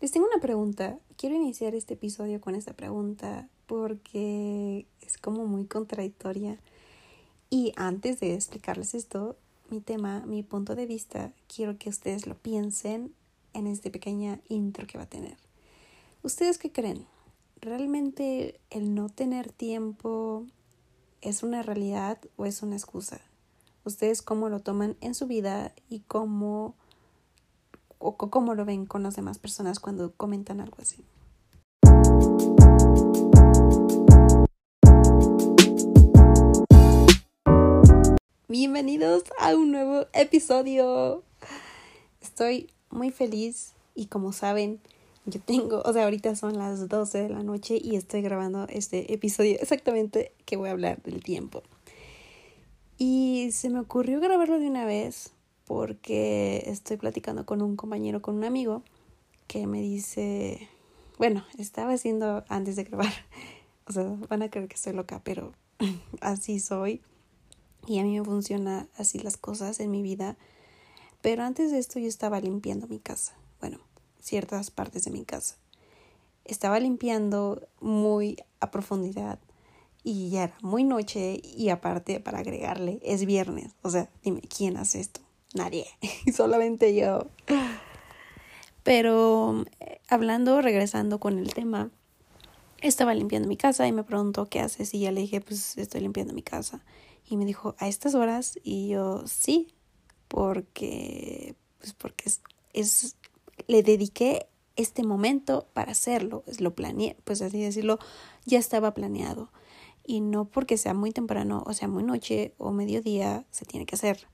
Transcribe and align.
Les 0.00 0.12
tengo 0.12 0.26
una 0.26 0.40
pregunta. 0.40 0.98
Quiero 1.18 1.36
iniciar 1.36 1.74
este 1.74 1.92
episodio 1.92 2.40
con 2.40 2.54
esta 2.54 2.72
pregunta 2.72 3.50
porque 3.66 4.86
es 5.02 5.18
como 5.18 5.44
muy 5.44 5.66
contradictoria. 5.66 6.58
Y 7.50 7.74
antes 7.76 8.18
de 8.18 8.34
explicarles 8.34 8.94
esto, 8.94 9.36
mi 9.68 9.82
tema, 9.82 10.20
mi 10.24 10.42
punto 10.42 10.74
de 10.74 10.86
vista, 10.86 11.34
quiero 11.54 11.76
que 11.76 11.90
ustedes 11.90 12.26
lo 12.26 12.34
piensen 12.34 13.12
en 13.52 13.66
este 13.66 13.90
pequeña 13.90 14.40
intro 14.48 14.86
que 14.86 14.96
va 14.96 15.04
a 15.04 15.08
tener. 15.10 15.36
¿Ustedes 16.22 16.56
qué 16.56 16.72
creen? 16.72 17.04
¿Realmente 17.60 18.58
el 18.70 18.94
no 18.94 19.10
tener 19.10 19.52
tiempo 19.52 20.46
es 21.20 21.42
una 21.42 21.62
realidad 21.62 22.18
o 22.38 22.46
es 22.46 22.62
una 22.62 22.76
excusa? 22.76 23.20
¿Ustedes 23.84 24.22
cómo 24.22 24.48
lo 24.48 24.60
toman 24.60 24.96
en 25.02 25.14
su 25.14 25.26
vida 25.26 25.74
y 25.90 26.00
cómo, 26.00 26.74
o 28.00 28.16
cómo 28.16 28.54
lo 28.54 28.64
ven 28.64 28.86
con 28.86 29.02
las 29.02 29.14
demás 29.14 29.38
personas 29.38 29.78
cuando 29.78 30.12
comentan 30.12 30.60
algo 30.60 30.78
así? 30.80 31.04
Bienvenidos 38.48 39.24
a 39.38 39.54
un 39.54 39.70
nuevo 39.70 40.06
episodio. 40.14 41.22
Estoy 42.22 42.70
muy 42.90 43.10
feliz 43.10 43.74
y 43.94 44.06
como 44.06 44.32
saben, 44.32 44.80
yo 45.26 45.38
tengo, 45.40 45.82
o 45.84 45.92
sea, 45.92 46.04
ahorita 46.04 46.34
son 46.34 46.56
las 46.56 46.88
12 46.88 47.18
de 47.18 47.28
la 47.28 47.42
noche 47.42 47.78
y 47.80 47.96
estoy 47.96 48.22
grabando 48.22 48.66
este 48.68 49.12
episodio 49.12 49.58
exactamente 49.60 50.32
que 50.46 50.56
voy 50.56 50.70
a 50.70 50.72
hablar 50.72 51.02
del 51.02 51.22
tiempo. 51.22 51.62
Y 52.96 53.50
se 53.52 53.68
me 53.68 53.80
ocurrió 53.80 54.20
grabarlo 54.20 54.58
de 54.58 54.68
una 54.68 54.86
vez 54.86 55.32
porque 55.70 56.64
estoy 56.66 56.96
platicando 56.96 57.46
con 57.46 57.62
un 57.62 57.76
compañero, 57.76 58.20
con 58.20 58.34
un 58.34 58.42
amigo, 58.42 58.82
que 59.46 59.68
me 59.68 59.80
dice, 59.80 60.68
bueno, 61.16 61.44
estaba 61.58 61.92
haciendo 61.92 62.42
antes 62.48 62.74
de 62.74 62.82
grabar, 62.82 63.12
o 63.86 63.92
sea, 63.92 64.02
van 64.28 64.42
a 64.42 64.50
creer 64.50 64.66
que 64.66 64.74
estoy 64.74 64.94
loca, 64.94 65.20
pero 65.22 65.52
así 66.20 66.58
soy 66.58 67.02
y 67.86 68.00
a 68.00 68.02
mí 68.02 68.18
me 68.18 68.24
funciona 68.24 68.88
así 68.96 69.20
las 69.20 69.36
cosas 69.36 69.78
en 69.78 69.92
mi 69.92 70.02
vida. 70.02 70.36
Pero 71.22 71.44
antes 71.44 71.70
de 71.70 71.78
esto 71.78 72.00
yo 72.00 72.08
estaba 72.08 72.40
limpiando 72.40 72.88
mi 72.88 72.98
casa, 72.98 73.38
bueno, 73.60 73.78
ciertas 74.18 74.72
partes 74.72 75.04
de 75.04 75.12
mi 75.12 75.24
casa. 75.24 75.54
Estaba 76.44 76.80
limpiando 76.80 77.68
muy 77.80 78.38
a 78.58 78.72
profundidad 78.72 79.38
y 80.02 80.30
ya 80.30 80.42
era 80.42 80.58
muy 80.62 80.82
noche 80.82 81.40
y 81.44 81.68
aparte 81.68 82.18
para 82.18 82.40
agregarle 82.40 82.98
es 83.04 83.24
viernes. 83.24 83.76
O 83.82 83.90
sea, 83.90 84.10
dime, 84.24 84.40
¿quién 84.40 84.76
hace 84.76 84.98
esto? 84.98 85.20
Nadie, 85.54 85.86
solamente 86.34 86.94
yo. 86.94 87.26
Pero 88.82 89.64
eh, 89.80 90.00
hablando, 90.08 90.60
regresando 90.62 91.20
con 91.20 91.38
el 91.38 91.52
tema, 91.52 91.90
estaba 92.80 93.14
limpiando 93.14 93.48
mi 93.48 93.56
casa 93.56 93.86
y 93.86 93.92
me 93.92 94.04
preguntó 94.04 94.46
qué 94.46 94.60
haces 94.60 94.94
y 94.94 95.00
ya 95.00 95.12
le 95.12 95.20
dije, 95.22 95.40
pues 95.40 95.76
estoy 95.76 96.00
limpiando 96.00 96.34
mi 96.34 96.42
casa. 96.42 96.84
Y 97.28 97.36
me 97.36 97.44
dijo, 97.44 97.74
¿a 97.78 97.88
estas 97.88 98.14
horas? 98.14 98.58
Y 98.62 98.88
yo, 98.88 99.24
sí, 99.26 99.74
porque, 100.28 101.54
pues 101.78 101.92
porque 101.92 102.24
es, 102.28 102.40
es, 102.72 103.16
le 103.66 103.82
dediqué 103.82 104.46
este 104.76 105.02
momento 105.02 105.68
para 105.74 105.92
hacerlo, 105.92 106.42
es 106.46 106.60
lo 106.60 106.74
planeé, 106.74 107.16
pues 107.24 107.42
así 107.42 107.60
decirlo, 107.60 107.98
ya 108.46 108.58
estaba 108.58 108.94
planeado. 108.94 109.52
Y 110.06 110.20
no 110.20 110.46
porque 110.46 110.78
sea 110.78 110.94
muy 110.94 111.12
temprano, 111.12 111.62
o 111.66 111.74
sea, 111.74 111.86
muy 111.86 112.02
noche 112.02 112.54
o 112.58 112.72
mediodía, 112.72 113.44
se 113.50 113.64
tiene 113.64 113.86
que 113.86 113.94
hacer, 113.94 114.26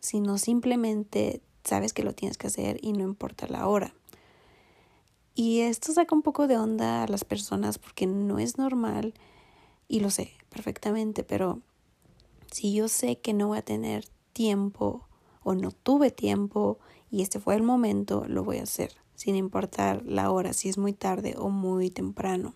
sino 0.00 0.38
simplemente 0.38 1.40
sabes 1.64 1.92
que 1.92 2.02
lo 2.02 2.12
tienes 2.12 2.38
que 2.38 2.46
hacer 2.46 2.78
y 2.82 2.92
no 2.92 3.04
importa 3.04 3.46
la 3.48 3.66
hora. 3.66 3.94
Y 5.34 5.60
esto 5.60 5.92
saca 5.92 6.14
un 6.14 6.22
poco 6.22 6.46
de 6.46 6.56
onda 6.56 7.02
a 7.02 7.08
las 7.08 7.24
personas 7.24 7.78
porque 7.78 8.06
no 8.06 8.38
es 8.38 8.56
normal, 8.56 9.14
y 9.88 10.00
lo 10.00 10.10
sé 10.10 10.32
perfectamente, 10.48 11.22
pero 11.22 11.60
si 12.50 12.74
yo 12.74 12.88
sé 12.88 13.18
que 13.18 13.34
no 13.34 13.48
voy 13.48 13.58
a 13.58 13.62
tener 13.62 14.06
tiempo 14.32 15.06
o 15.42 15.54
no 15.54 15.70
tuve 15.70 16.10
tiempo 16.10 16.78
y 17.10 17.22
este 17.22 17.38
fue 17.38 17.54
el 17.54 17.62
momento, 17.62 18.24
lo 18.26 18.42
voy 18.42 18.58
a 18.58 18.64
hacer, 18.64 18.92
sin 19.14 19.36
importar 19.36 20.02
la 20.04 20.30
hora, 20.30 20.52
si 20.52 20.68
es 20.68 20.78
muy 20.78 20.92
tarde 20.92 21.34
o 21.38 21.50
muy 21.50 21.90
temprano. 21.90 22.54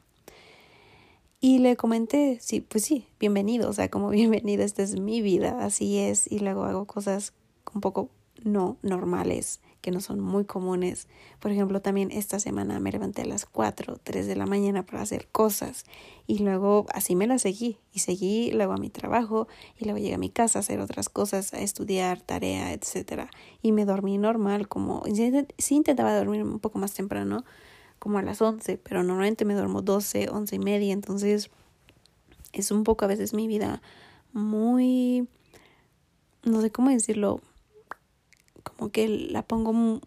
Y 1.43 1.59
le 1.61 1.75
comenté, 1.75 2.39
sí, 2.43 2.61
pues 2.61 2.85
sí, 2.85 3.07
bienvenido, 3.19 3.71
o 3.71 3.73
sea, 3.73 3.89
como 3.89 4.11
bienvenido, 4.11 4.63
esta 4.63 4.83
es 4.83 5.01
mi 5.01 5.23
vida, 5.23 5.65
así 5.65 5.97
es, 5.99 6.31
y 6.31 6.41
luego 6.41 6.65
hago 6.65 6.85
cosas 6.85 7.33
un 7.73 7.81
poco 7.81 8.11
no 8.45 8.77
normales 8.83 9.61
que 9.81 9.91
no 9.91 10.01
son 10.01 10.21
muy 10.21 10.45
comunes. 10.45 11.09
Por 11.39 11.51
ejemplo, 11.51 11.81
también 11.81 12.11
esta 12.11 12.39
semana 12.39 12.79
me 12.79 12.93
levanté 12.93 13.23
a 13.23 13.25
las 13.25 13.47
4, 13.47 13.99
3 14.03 14.27
de 14.27 14.37
la 14.37 14.45
mañana 14.45 14.85
para 14.85 15.01
hacer 15.01 15.29
cosas 15.29 15.85
y 16.27 16.41
luego 16.41 16.85
así 16.93 17.17
me 17.17 17.27
la 17.27 17.39
seguí 17.39 17.79
y 17.91 18.01
seguí 18.01 18.51
luego 18.51 18.75
a 18.75 18.77
mi 18.77 18.91
trabajo 18.91 19.49
y 19.79 19.85
luego 19.85 19.99
llegué 19.99 20.15
a 20.15 20.19
mi 20.19 20.29
casa 20.29 20.59
a 20.59 20.61
hacer 20.61 20.81
otras 20.81 21.09
cosas, 21.09 21.55
a 21.55 21.61
estudiar, 21.61 22.21
tarea, 22.21 22.75
etcétera. 22.75 23.31
Y 23.63 23.73
me 23.73 23.87
dormí 23.87 24.19
normal, 24.19 24.69
como 24.69 25.03
sí 25.57 25.75
intentaba 25.75 26.15
dormir 26.15 26.43
un 26.43 26.61
poco 26.61 26.79
más 26.79 26.93
temprano, 26.93 27.45
como 28.01 28.19
a 28.19 28.23
las 28.23 28.43
11, 28.43 28.79
pero 28.79 29.05
normalmente 29.05 29.45
me 29.45 29.55
duermo 29.55 29.83
12, 29.83 30.29
11 30.31 30.57
y 30.57 30.59
media, 30.59 30.93
entonces 30.93 31.51
es 32.53 32.73
un 32.73 32.83
poco 32.83 33.05
a 33.05 33.09
veces 33.09 33.33
mi 33.33 33.47
vida 33.47 33.81
muy 34.33 35.29
no 36.45 36.61
sé 36.61 36.71
cómo 36.71 36.91
decirlo, 36.91 37.41
como 38.63 38.91
que 38.91 39.09
la 39.09 39.43
pongo, 39.43 40.01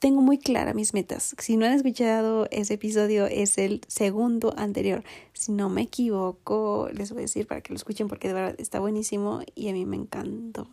tengo 0.00 0.22
muy 0.22 0.38
clara 0.38 0.74
mis 0.74 0.94
metas. 0.94 1.34
Si 1.38 1.56
no 1.56 1.66
han 1.66 1.72
escuchado 1.72 2.46
ese 2.50 2.74
episodio, 2.74 3.26
es 3.26 3.58
el 3.58 3.80
segundo 3.88 4.54
anterior. 4.56 5.02
Si 5.32 5.52
no 5.52 5.68
me 5.68 5.82
equivoco, 5.82 6.88
les 6.92 7.10
voy 7.10 7.20
a 7.20 7.22
decir 7.22 7.46
para 7.46 7.60
que 7.60 7.72
lo 7.72 7.76
escuchen 7.76 8.08
porque 8.08 8.28
de 8.28 8.34
verdad 8.34 8.54
está 8.58 8.80
buenísimo 8.80 9.40
y 9.54 9.68
a 9.68 9.72
mí 9.72 9.84
me 9.86 9.96
encantó. 9.96 10.68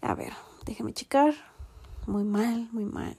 A 0.00 0.14
ver, 0.14 0.32
déjame 0.66 0.92
checar. 0.92 1.34
Muy 2.06 2.24
mal, 2.24 2.68
muy 2.72 2.84
mal. 2.84 3.16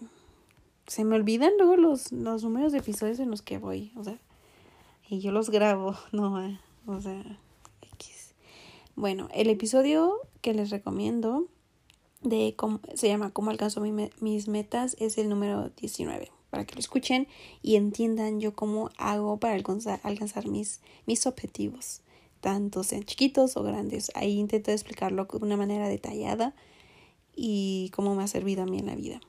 Se 0.92 1.06
me 1.06 1.16
olvidan 1.16 1.54
luego 1.58 1.78
los, 1.78 2.12
los 2.12 2.44
números 2.44 2.74
de 2.74 2.80
episodios 2.80 3.22
en 3.22 3.32
los 3.32 3.42
que 3.42 3.58
voy, 3.58 3.94
o 3.96 4.04
sea, 4.04 4.20
y 5.08 5.22
yo 5.22 5.32
los 5.32 5.50
grabo, 5.50 5.96
no, 6.12 6.46
eh, 6.46 6.60
o 6.86 7.00
sea, 7.00 7.40
X. 7.94 8.36
Bueno, 8.98 9.30
el 9.34 9.50
episodio 9.50 10.18
que 10.42 10.54
les 10.54 10.70
recomiendo 10.70 11.48
de 12.24 12.56
cómo 12.58 12.82
se 12.94 13.08
llama 13.08 13.32
Cómo 13.32 13.52
alcanzo 13.52 13.80
mis 13.80 14.50
metas 14.50 14.98
es 15.00 15.18
el 15.18 15.30
número 15.30 15.70
19 15.70 16.30
para 16.50 16.66
que 16.66 16.76
lo 16.76 16.82
escuchen 16.82 17.30
y 17.62 17.78
entiendan 17.78 18.42
yo 18.42 18.54
cómo 18.54 18.90
hago 18.98 19.38
para 19.38 19.54
alcanzar, 19.54 20.02
alcanzar 20.04 20.50
mis, 20.50 20.82
mis 21.06 21.26
objetivos, 21.26 22.02
tanto 22.42 22.84
sean 22.84 23.04
chiquitos 23.04 23.56
o 23.56 23.64
grandes. 23.64 24.12
Ahí 24.14 24.34
intento 24.34 24.72
explicarlo 24.72 25.24
de 25.24 25.38
una 25.38 25.56
manera 25.56 25.88
detallada 25.88 26.54
y 27.34 27.92
cómo 27.96 28.14
me 28.14 28.24
ha 28.24 28.28
servido 28.28 28.64
a 28.64 28.66
mí 28.66 28.78
en 28.78 28.88
la 28.88 28.96
vida. 28.96 29.22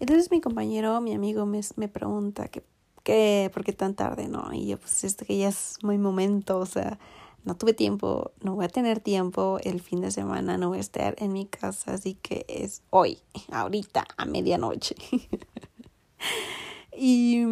Entonces 0.00 0.30
mi 0.30 0.40
compañero, 0.40 1.00
mi 1.00 1.14
amigo 1.14 1.44
me, 1.46 1.60
me 1.76 1.88
pregunta 1.88 2.48
que, 2.48 2.64
que, 3.04 3.50
¿por 3.52 3.64
qué 3.64 3.72
tan 3.72 3.94
tarde? 3.94 4.28
No, 4.28 4.52
y 4.52 4.66
yo 4.66 4.78
pues 4.78 5.04
esto 5.04 5.26
que 5.26 5.36
ya 5.36 5.48
es 5.48 5.76
muy 5.82 5.98
momento, 5.98 6.58
o 6.58 6.66
sea, 6.66 6.98
no 7.44 7.54
tuve 7.54 7.74
tiempo, 7.74 8.32
no 8.42 8.54
voy 8.54 8.64
a 8.64 8.68
tener 8.68 9.00
tiempo 9.00 9.58
el 9.62 9.80
fin 9.80 10.00
de 10.00 10.10
semana, 10.10 10.56
no 10.56 10.70
voy 10.70 10.78
a 10.78 10.80
estar 10.80 11.14
en 11.18 11.34
mi 11.34 11.46
casa, 11.46 11.94
así 11.94 12.14
que 12.14 12.46
es 12.48 12.82
hoy, 12.88 13.18
ahorita, 13.52 14.06
a 14.16 14.24
medianoche. 14.24 14.94
y, 16.96 17.44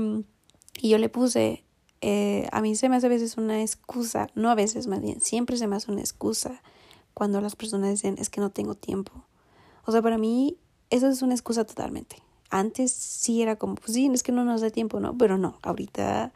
y, 0.81 0.89
yo 0.89 0.97
le 0.97 1.11
puse, 1.11 1.65
eh, 2.01 2.49
a 2.51 2.63
mí 2.63 2.77
se 2.77 2.89
me 2.89 2.97
hace 2.97 3.07
a 3.07 3.11
veces 3.11 3.37
una 3.37 3.61
excusa, 3.61 4.29
no 4.35 4.51
a 4.51 4.55
veces 4.55 4.87
más 4.87 5.03
bien, 5.03 5.21
siempre 5.21 5.59
se 5.59 5.67
me 5.67 5.77
hace 5.77 5.93
una 5.93 6.01
excusa 6.01 6.63
cuando 7.13 7.43
las 7.43 7.57
personas 7.57 7.91
dicen 7.91 8.17
es 8.19 8.31
que 8.31 8.41
no 8.41 8.51
tengo 8.51 8.75
tiempo. 8.75 9.13
O 9.85 9.93
sea, 9.93 10.01
para 10.01 10.19
mí 10.19 10.57
eso 10.91 11.09
es 11.09 11.21
una 11.23 11.35
excusa 11.35 11.65
totalmente. 11.65 12.17
Antes 12.51 12.93
sí 12.93 13.43
era 13.43 13.57
como, 13.57 13.75
pues 13.75 13.93
sí, 13.93 14.11
es 14.13 14.23
que 14.23 14.33
no 14.33 14.45
nos 14.45 14.61
da 14.61 14.71
tiempo, 14.71 15.01
¿no? 15.01 15.17
Pero 15.17 15.39
no, 15.39 15.59
ahorita 15.63 16.33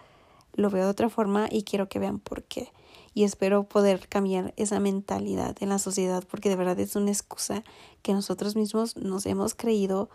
lo 0.55 0.71
veo 0.71 0.85
de 0.85 0.91
otra 0.91 1.09
forma 1.09 1.49
y 1.51 1.63
quiero 1.63 1.89
que 1.89 1.99
vean 1.99 2.19
por 2.19 2.43
qué 2.43 2.71
y 3.15 3.25
espero 3.25 3.65
poder 3.65 4.09
cambiar 4.09 4.55
esa 4.57 4.81
mentalidad 4.81 5.57
en 5.61 5.69
la 5.69 5.79
sociedad 5.79 6.25
porque 6.31 6.49
de 6.49 6.57
verdad 6.57 6.79
es 6.81 6.97
una 6.97 7.11
excusa 7.11 7.63
que 8.03 8.13
nosotros 8.13 8.57
mismos 8.57 8.97
nos 8.97 9.27
hemos 9.27 9.55
creído 9.55 10.09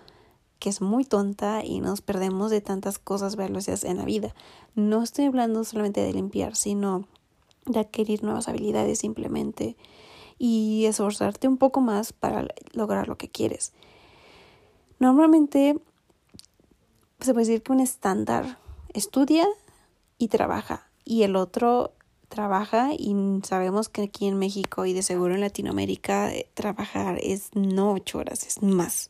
que 0.60 0.70
es 0.70 0.82
muy 0.82 1.06
tonta 1.06 1.64
y 1.64 1.80
nos 1.82 2.02
perdemos 2.02 2.50
de 2.50 2.62
tantas 2.62 2.98
cosas 2.98 3.36
valiosas 3.36 3.84
en 3.84 3.98
la 3.98 4.06
vida. 4.06 4.34
No 4.74 5.04
estoy 5.04 5.26
hablando 5.26 5.64
solamente 5.64 6.02
de 6.02 6.14
limpiar, 6.14 6.56
sino 6.56 7.06
de 7.68 7.80
adquirir 7.80 8.24
nuevas 8.24 8.48
habilidades 8.48 9.00
simplemente 9.00 9.76
y 10.40 10.86
esforzarte 10.86 11.48
un 11.48 11.58
poco 11.58 11.82
más 11.82 12.12
para 12.12 12.48
lograr 12.74 13.08
lo 13.08 13.18
que 13.18 13.30
quieres. 13.30 13.74
Normalmente 15.00 15.80
se 17.20 17.34
puede 17.34 17.48
decir 17.48 17.64
que 17.64 17.72
un 17.72 17.80
estándar 17.80 18.58
estudia 18.94 19.48
y 20.18 20.28
trabaja 20.28 20.88
y 21.04 21.24
el 21.24 21.36
otro 21.36 21.94
trabaja 22.30 22.90
y 22.98 23.16
sabemos 23.44 23.90
que 23.90 24.04
aquí 24.04 24.28
en 24.28 24.38
México 24.38 24.86
y 24.86 24.94
de 24.94 25.02
seguro 25.02 25.34
en 25.34 25.42
Latinoamérica 25.42 26.34
eh, 26.34 26.50
trabajar 26.54 27.20
es 27.22 27.50
no 27.54 27.94
ocho 27.94 28.20
horas, 28.20 28.46
es 28.46 28.62
más. 28.62 29.10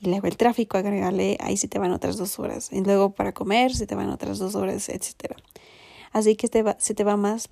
Y 0.00 0.08
luego 0.08 0.26
el 0.26 0.36
tráfico, 0.36 0.76
agregarle, 0.76 1.38
ahí 1.40 1.56
se 1.56 1.68
te 1.68 1.78
van 1.78 1.92
otras 1.92 2.16
dos 2.16 2.38
horas. 2.38 2.70
Y 2.72 2.82
luego 2.82 3.14
para 3.14 3.32
comer 3.32 3.74
se 3.74 3.86
te 3.86 3.94
van 3.94 4.10
otras 4.10 4.38
dos 4.38 4.54
horas, 4.54 4.88
etc. 4.88 5.36
Así 6.12 6.36
que 6.36 6.48
se 6.78 6.94
te 6.94 7.04
va 7.04 7.16
más 7.16 7.48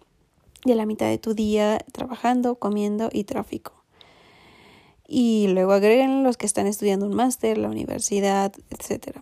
de 0.65 0.75
la 0.75 0.85
mitad 0.85 1.07
de 1.07 1.19
tu 1.19 1.35
día 1.35 1.79
trabajando, 1.93 2.57
comiendo 2.57 3.09
y 3.13 3.25
tráfico. 3.25 3.73
Y 5.07 5.49
luego 5.49 5.73
agreguen 5.73 6.23
los 6.23 6.37
que 6.37 6.47
están 6.47 6.67
estudiando 6.67 7.07
un 7.07 7.15
máster, 7.15 7.59
la 7.59 7.69
universidad, 7.69 8.53
etc. 8.71 9.19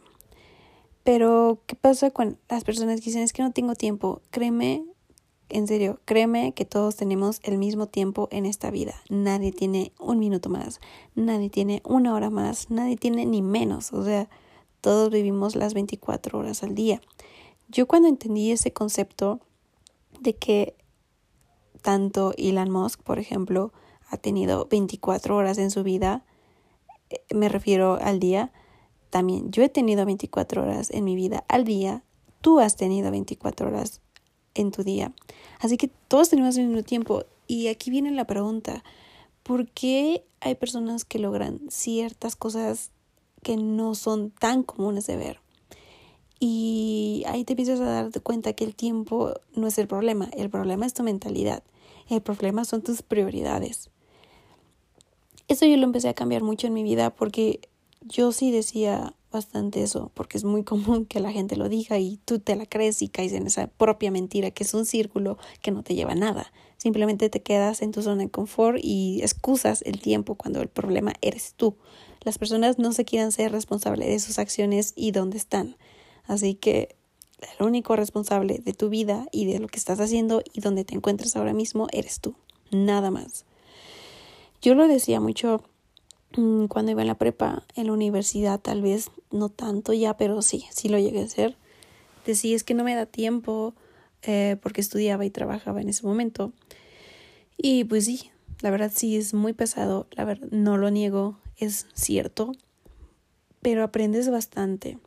Pero, 1.04 1.60
¿qué 1.66 1.74
pasa 1.74 2.10
con 2.10 2.38
las 2.48 2.64
personas 2.64 3.00
que 3.00 3.06
dicen 3.06 3.22
es 3.22 3.32
que 3.32 3.42
no 3.42 3.52
tengo 3.52 3.74
tiempo? 3.74 4.22
Créeme, 4.30 4.84
en 5.48 5.66
serio, 5.66 6.00
créeme 6.04 6.52
que 6.52 6.64
todos 6.64 6.96
tenemos 6.96 7.40
el 7.42 7.58
mismo 7.58 7.86
tiempo 7.86 8.28
en 8.30 8.46
esta 8.46 8.70
vida. 8.70 8.94
Nadie 9.08 9.52
tiene 9.52 9.92
un 9.98 10.18
minuto 10.18 10.48
más, 10.48 10.80
nadie 11.14 11.50
tiene 11.50 11.82
una 11.84 12.14
hora 12.14 12.30
más, 12.30 12.70
nadie 12.70 12.96
tiene 12.96 13.26
ni 13.26 13.42
menos. 13.42 13.92
O 13.92 14.04
sea, 14.04 14.28
todos 14.80 15.10
vivimos 15.10 15.56
las 15.56 15.74
24 15.74 16.38
horas 16.38 16.62
al 16.62 16.74
día. 16.74 17.00
Yo 17.68 17.86
cuando 17.86 18.08
entendí 18.08 18.52
ese 18.52 18.72
concepto 18.72 19.40
de 20.20 20.34
que 20.34 20.76
tanto 21.82 22.32
Elon 22.38 22.70
Musk, 22.70 23.02
por 23.02 23.18
ejemplo, 23.18 23.72
ha 24.08 24.16
tenido 24.16 24.66
24 24.70 25.36
horas 25.36 25.58
en 25.58 25.70
su 25.70 25.82
vida, 25.82 26.24
eh, 27.10 27.22
me 27.34 27.48
refiero 27.48 27.98
al 28.00 28.20
día, 28.20 28.52
también 29.12 29.52
yo 29.52 29.62
he 29.62 29.68
tenido 29.68 30.06
24 30.06 30.62
horas 30.62 30.90
en 30.90 31.04
mi 31.04 31.16
vida 31.16 31.44
al 31.48 31.64
día, 31.64 32.02
tú 32.40 32.60
has 32.60 32.76
tenido 32.76 33.10
24 33.10 33.68
horas 33.68 34.00
en 34.54 34.70
tu 34.70 34.84
día. 34.84 35.12
Así 35.60 35.76
que 35.76 35.88
todos 36.08 36.30
tenemos 36.30 36.56
el 36.56 36.68
mismo 36.68 36.82
tiempo. 36.82 37.26
Y 37.46 37.68
aquí 37.68 37.90
viene 37.90 38.10
la 38.12 38.26
pregunta, 38.26 38.82
¿por 39.42 39.68
qué 39.68 40.24
hay 40.40 40.54
personas 40.54 41.04
que 41.04 41.18
logran 41.18 41.60
ciertas 41.68 42.36
cosas 42.36 42.90
que 43.42 43.58
no 43.58 43.94
son 43.94 44.30
tan 44.30 44.62
comunes 44.62 45.06
de 45.06 45.16
ver? 45.18 45.40
Y 46.40 47.22
ahí 47.26 47.44
te 47.44 47.52
empiezas 47.52 47.80
a 47.80 47.84
darte 47.84 48.20
cuenta 48.20 48.54
que 48.54 48.64
el 48.64 48.74
tiempo 48.74 49.34
no 49.54 49.66
es 49.66 49.76
el 49.76 49.88
problema, 49.88 50.30
el 50.34 50.48
problema 50.48 50.86
es 50.86 50.94
tu 50.94 51.02
mentalidad, 51.02 51.62
el 52.08 52.22
problema 52.22 52.64
son 52.64 52.80
tus 52.80 53.02
prioridades. 53.02 53.90
Eso 55.48 55.66
yo 55.66 55.76
lo 55.76 55.84
empecé 55.84 56.08
a 56.08 56.14
cambiar 56.14 56.42
mucho 56.42 56.66
en 56.66 56.72
mi 56.72 56.82
vida 56.82 57.10
porque 57.14 57.60
yo 58.04 58.32
sí 58.32 58.50
decía 58.50 59.14
bastante 59.30 59.82
eso, 59.82 60.10
porque 60.14 60.38
es 60.38 60.44
muy 60.44 60.62
común 60.64 61.06
que 61.06 61.20
la 61.20 61.32
gente 61.32 61.56
lo 61.56 61.68
diga 61.68 61.98
y 61.98 62.18
tú 62.24 62.38
te 62.38 62.54
la 62.56 62.66
crees 62.66 63.02
y 63.02 63.08
caes 63.08 63.32
en 63.32 63.46
esa 63.46 63.66
propia 63.66 64.10
mentira 64.10 64.50
que 64.50 64.64
es 64.64 64.74
un 64.74 64.86
círculo 64.86 65.38
que 65.62 65.70
no 65.70 65.82
te 65.82 65.94
lleva 65.94 66.12
a 66.12 66.16
nada. 66.16 66.52
Simplemente 66.76 67.30
te 67.30 67.42
quedas 67.42 67.82
en 67.82 67.92
tu 67.92 68.02
zona 68.02 68.24
de 68.24 68.30
confort 68.30 68.78
y 68.82 69.20
excusas 69.22 69.82
el 69.82 70.00
tiempo 70.00 70.34
cuando 70.34 70.60
el 70.60 70.68
problema 70.68 71.14
eres 71.20 71.54
tú. 71.56 71.76
Las 72.22 72.38
personas 72.38 72.78
no 72.78 72.92
se 72.92 73.04
quieren 73.04 73.32
ser 73.32 73.52
responsables 73.52 74.08
de 74.08 74.18
sus 74.20 74.38
acciones 74.38 74.92
y 74.96 75.12
dónde 75.12 75.38
están. 75.38 75.76
Así 76.24 76.54
que 76.54 76.96
el 77.58 77.66
único 77.66 77.96
responsable 77.96 78.58
de 78.58 78.72
tu 78.72 78.88
vida 78.88 79.26
y 79.32 79.46
de 79.46 79.58
lo 79.58 79.68
que 79.68 79.78
estás 79.78 80.00
haciendo 80.00 80.42
y 80.52 80.60
donde 80.60 80.84
te 80.84 80.94
encuentras 80.94 81.36
ahora 81.36 81.52
mismo 81.52 81.88
eres 81.92 82.20
tú, 82.20 82.34
nada 82.70 83.10
más. 83.10 83.44
Yo 84.60 84.74
lo 84.74 84.86
decía 84.86 85.20
mucho 85.20 85.64
cuando 86.68 86.92
iba 86.92 87.02
en 87.02 87.08
la 87.08 87.16
prepa, 87.16 87.64
en 87.74 87.86
la 87.86 87.92
universidad 87.92 88.60
tal 88.60 88.82
vez 88.82 89.10
no 89.30 89.48
tanto 89.48 89.92
ya, 89.92 90.16
pero 90.16 90.42
sí, 90.42 90.64
sí 90.70 90.88
lo 90.88 90.98
llegué 90.98 91.20
a 91.20 91.24
hacer. 91.24 91.56
Decía 92.26 92.56
es 92.56 92.64
que 92.64 92.74
no 92.74 92.84
me 92.84 92.94
da 92.94 93.06
tiempo 93.06 93.74
eh, 94.22 94.56
porque 94.62 94.80
estudiaba 94.80 95.24
y 95.24 95.30
trabajaba 95.30 95.80
en 95.80 95.88
ese 95.88 96.06
momento. 96.06 96.52
Y 97.56 97.84
pues 97.84 98.04
sí, 98.06 98.30
la 98.60 98.70
verdad 98.70 98.92
sí 98.94 99.16
es 99.16 99.34
muy 99.34 99.52
pesado, 99.52 100.06
la 100.12 100.24
verdad 100.24 100.48
no 100.50 100.76
lo 100.76 100.90
niego, 100.90 101.38
es 101.56 101.86
cierto, 101.94 102.52
pero 103.60 103.84
aprendes 103.84 104.30
bastante 104.30 104.98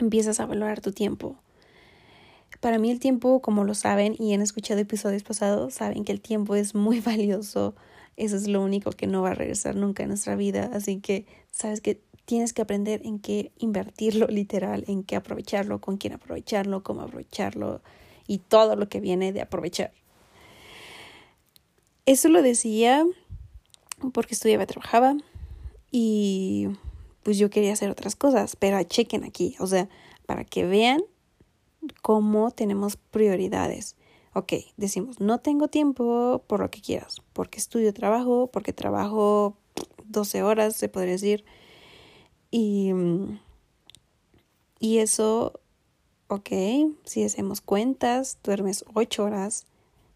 empiezas 0.00 0.40
a 0.40 0.46
valorar 0.46 0.80
tu 0.80 0.92
tiempo. 0.92 1.36
Para 2.60 2.78
mí 2.78 2.90
el 2.90 3.00
tiempo, 3.00 3.40
como 3.40 3.64
lo 3.64 3.74
saben 3.74 4.16
y 4.18 4.34
han 4.34 4.42
escuchado 4.42 4.80
episodios 4.80 5.22
pasados, 5.22 5.74
saben 5.74 6.04
que 6.04 6.12
el 6.12 6.20
tiempo 6.20 6.56
es 6.56 6.74
muy 6.74 7.00
valioso. 7.00 7.74
Eso 8.20 8.36
es 8.36 8.48
lo 8.48 8.60
único 8.60 8.90
que 8.90 9.06
no 9.06 9.22
va 9.22 9.30
a 9.30 9.34
regresar 9.34 9.76
nunca 9.76 10.02
en 10.02 10.10
nuestra 10.10 10.36
vida. 10.36 10.68
Así 10.74 11.00
que 11.00 11.24
sabes 11.50 11.80
que 11.80 12.02
tienes 12.26 12.52
que 12.52 12.60
aprender 12.60 13.00
en 13.06 13.18
qué 13.18 13.50
invertirlo 13.56 14.26
literal, 14.28 14.84
en 14.88 15.04
qué 15.04 15.16
aprovecharlo, 15.16 15.80
con 15.80 15.96
quién 15.96 16.12
aprovecharlo, 16.12 16.82
cómo 16.82 17.00
aprovecharlo 17.00 17.80
y 18.26 18.36
todo 18.36 18.76
lo 18.76 18.90
que 18.90 19.00
viene 19.00 19.32
de 19.32 19.40
aprovechar. 19.40 19.94
Eso 22.04 22.28
lo 22.28 22.42
decía 22.42 23.06
porque 24.12 24.34
estudiaba 24.34 24.66
trabajaba 24.66 25.16
y 25.90 26.68
pues 27.22 27.38
yo 27.38 27.48
quería 27.48 27.72
hacer 27.72 27.88
otras 27.88 28.16
cosas, 28.16 28.54
pero 28.54 28.82
chequen 28.82 29.24
aquí, 29.24 29.56
o 29.60 29.66
sea, 29.66 29.88
para 30.26 30.44
que 30.44 30.66
vean 30.66 31.00
cómo 32.02 32.50
tenemos 32.50 32.98
prioridades. 32.98 33.96
Ok, 34.32 34.52
decimos, 34.76 35.20
no 35.20 35.40
tengo 35.40 35.68
tiempo 35.68 36.44
por 36.46 36.60
lo 36.60 36.70
que 36.70 36.80
quieras, 36.80 37.16
porque 37.32 37.58
estudio, 37.58 37.92
trabajo, 37.92 38.48
porque 38.52 38.72
trabajo 38.72 39.56
12 40.04 40.42
horas, 40.42 40.76
se 40.76 40.88
podría 40.88 41.12
decir. 41.12 41.44
Y, 42.50 42.92
y 44.78 44.98
eso, 44.98 45.60
ok, 46.28 46.50
si 47.04 47.24
hacemos 47.24 47.60
cuentas, 47.60 48.38
duermes 48.44 48.84
8 48.94 49.24
horas, 49.24 49.66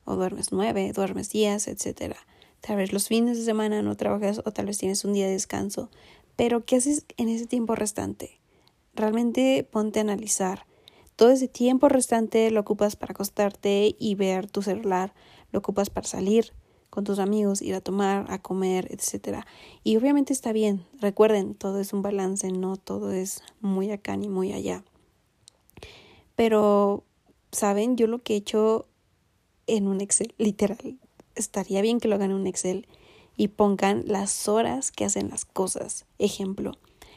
o 0.05 0.17
duermes 0.17 0.52
9, 0.52 0.93
duermes 0.93 1.31
10, 1.31 1.69
etc. 1.69 2.17
Tal 2.60 2.76
vez 2.76 2.93
los 2.93 3.08
fines 3.08 3.38
de 3.38 3.44
semana 3.44 3.82
no 3.82 3.96
trabajas 3.96 4.40
o 4.44 4.52
tal 4.52 4.67
vez 4.67 4.78
tienes 4.78 5.05
un 5.05 5.12
día 5.14 5.26
de 5.26 5.32
descanso, 5.32 5.90
pero, 6.37 6.64
¿qué 6.64 6.76
haces 6.76 7.05
en 7.17 7.28
ese 7.28 7.46
tiempo 7.46 7.75
restante? 7.75 8.40
Realmente 8.94 9.67
ponte 9.70 10.00
a 10.00 10.02
analizar. 10.02 10.67
Todo 11.16 11.31
ese 11.31 11.49
tiempo 11.49 11.88
restante 11.88 12.50
lo 12.50 12.61
ocupas 12.61 12.96
para 12.96 13.12
acostarte 13.12 13.94
y 13.99 14.14
ver 14.16 14.50
tu 14.50 14.62
celular, 14.62 15.14
lo 15.52 15.61
ocupas 15.61 15.90
para 15.90 16.06
salir 16.06 16.52
con 16.90 17.05
tus 17.05 17.19
amigos, 17.19 17.61
ir 17.61 17.75
a 17.75 17.81
tomar, 17.81 18.26
a 18.28 18.40
comer, 18.40 18.88
etc. 18.90 19.44
Y 19.82 19.96
obviamente 19.96 20.32
está 20.32 20.52
bien. 20.52 20.84
Recuerden, 21.00 21.55
todo 21.55 21.81
es 21.81 21.93
un 21.93 22.02
balance, 22.02 22.50
no 22.52 22.76
todo 22.76 23.12
es 23.12 23.43
muy 23.61 23.90
acá 23.90 24.16
ni 24.16 24.28
muy 24.28 24.52
allá. 24.52 24.84
Pero, 26.37 27.05
¿saben? 27.52 27.96
Yo 27.96 28.06
lo 28.06 28.22
que 28.22 28.34
he 28.34 28.37
hecho 28.37 28.87
en 29.67 29.88
un 29.88 30.00
Excel, 30.00 30.34
literal, 30.38 30.99
estaría 31.34 31.82
bien 31.82 32.00
que 32.00 32.08
lo 32.08 32.14
hagan 32.14 32.31
en 32.31 32.37
un 32.37 32.46
Excel 32.46 32.87
y 33.37 33.49
pongan 33.49 34.05
las 34.06 34.49
horas 34.49 34.93
que 34.93 35.05
hacen 35.05 35.31
las 35.31 35.44
cosas. 35.44 36.06
Ejemplo, 36.19 36.72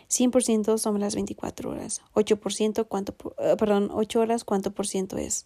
100% 0.10 0.78
son 0.78 1.00
las 1.00 1.16
24 1.16 1.70
horas, 1.70 2.02
8% 2.14 2.88
cuánto, 2.88 3.16
eh, 3.40 3.56
perdón, 3.58 3.90
8 3.92 4.22
horas 4.22 4.44
cuánto 4.44 4.72
por 4.72 4.88
ciento 4.88 5.18
es. 5.18 5.46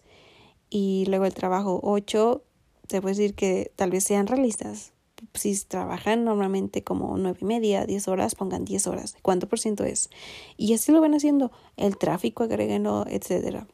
Y 0.70 1.04
luego 1.06 1.24
el 1.24 1.34
trabajo 1.34 1.80
8, 1.82 2.42
se 2.88 3.02
puede 3.02 3.14
decir 3.14 3.34
que 3.34 3.72
tal 3.76 3.90
vez 3.90 4.04
sean 4.04 4.26
realistas. 4.26 4.92
Si 5.34 5.56
trabajan 5.64 6.24
normalmente 6.24 6.82
como 6.82 7.16
9 7.16 7.38
y 7.42 7.44
media, 7.44 7.86
10 7.86 8.08
horas, 8.08 8.34
pongan 8.34 8.64
10 8.64 8.86
horas. 8.86 9.16
¿Cuánto 9.22 9.48
por 9.48 9.58
ciento 9.58 9.84
es? 9.84 10.10
Y 10.56 10.72
así 10.74 10.92
lo 10.92 11.00
van 11.00 11.14
haciendo. 11.14 11.52
El 11.76 11.96
tráfico, 11.96 12.44
agréguenlo, 12.44 13.04
etcétera. 13.08 13.68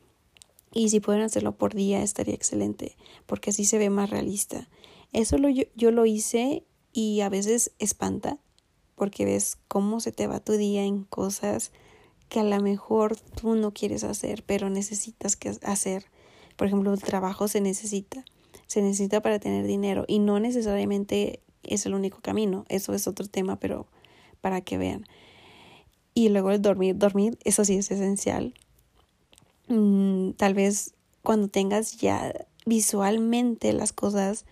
Y 0.72 0.90
si 0.90 1.00
pueden 1.00 1.22
hacerlo 1.22 1.56
por 1.56 1.74
día, 1.74 2.02
estaría 2.02 2.34
excelente, 2.34 2.96
porque 3.26 3.50
así 3.50 3.64
se 3.64 3.78
ve 3.78 3.90
más 3.90 4.10
realista. 4.10 4.68
Eso 5.12 5.38
lo, 5.38 5.48
yo, 5.48 5.64
yo 5.74 5.90
lo 5.90 6.04
hice 6.04 6.64
y 6.92 7.20
a 7.20 7.28
veces 7.28 7.72
espanta 7.78 8.38
porque 8.98 9.24
ves 9.24 9.56
cómo 9.68 10.00
se 10.00 10.12
te 10.12 10.26
va 10.26 10.40
tu 10.40 10.52
día 10.52 10.84
en 10.84 11.04
cosas 11.04 11.72
que 12.28 12.40
a 12.40 12.44
lo 12.44 12.60
mejor 12.60 13.16
tú 13.16 13.54
no 13.54 13.72
quieres 13.72 14.04
hacer, 14.04 14.42
pero 14.44 14.68
necesitas 14.68 15.36
que 15.36 15.56
hacer. 15.62 16.04
Por 16.56 16.66
ejemplo, 16.66 16.92
el 16.92 17.02
trabajo 17.02 17.48
se 17.48 17.60
necesita, 17.60 18.24
se 18.66 18.82
necesita 18.82 19.22
para 19.22 19.38
tener 19.38 19.66
dinero 19.66 20.04
y 20.06 20.18
no 20.18 20.38
necesariamente 20.40 21.40
es 21.62 21.86
el 21.86 21.94
único 21.94 22.20
camino, 22.20 22.64
eso 22.68 22.92
es 22.92 23.06
otro 23.06 23.26
tema, 23.26 23.56
pero 23.56 23.86
para 24.40 24.60
que 24.60 24.76
vean. 24.76 25.06
Y 26.14 26.28
luego 26.28 26.50
el 26.50 26.60
dormir, 26.60 26.98
dormir, 26.98 27.38
eso 27.44 27.64
sí 27.64 27.76
es 27.76 27.90
esencial. 27.90 28.54
Mm, 29.68 30.32
tal 30.32 30.54
vez 30.54 30.94
cuando 31.22 31.48
tengas 31.48 31.98
ya 31.98 32.34
visualmente 32.66 33.72
las 33.72 33.92
cosas 33.92 34.44